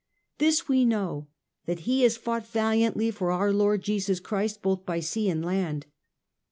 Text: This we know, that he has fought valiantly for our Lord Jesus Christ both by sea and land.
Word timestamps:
This 0.39 0.67
we 0.67 0.83
know, 0.83 1.27
that 1.67 1.81
he 1.81 2.01
has 2.01 2.17
fought 2.17 2.47
valiantly 2.47 3.11
for 3.11 3.29
our 3.29 3.53
Lord 3.53 3.83
Jesus 3.83 4.19
Christ 4.19 4.63
both 4.63 4.83
by 4.83 4.99
sea 4.99 5.29
and 5.29 5.45
land. 5.45 5.85